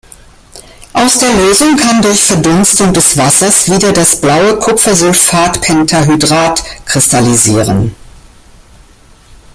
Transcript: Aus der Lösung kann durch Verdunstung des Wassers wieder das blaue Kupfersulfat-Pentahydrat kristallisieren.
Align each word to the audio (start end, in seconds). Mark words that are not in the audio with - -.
Aus 0.93 1.19
der 1.19 1.31
Lösung 1.31 1.77
kann 1.77 2.01
durch 2.01 2.23
Verdunstung 2.23 2.91
des 2.91 3.17
Wassers 3.19 3.69
wieder 3.69 3.93
das 3.93 4.19
blaue 4.19 4.57
Kupfersulfat-Pentahydrat 4.57 6.63
kristallisieren. 6.87 7.93